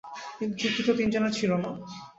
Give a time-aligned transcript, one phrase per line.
[0.37, 1.69] কিন্তু চুক্তি তো তিনজনের ছিলো না।